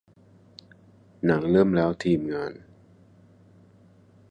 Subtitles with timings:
[1.25, 2.53] หนังเริ่มแล้ว ทีมงาน